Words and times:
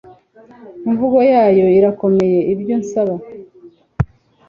imvugo 0.87 1.19
yayo 1.33 1.65
irakomeye-ibyo 1.77 2.75
nsaba 2.81 3.15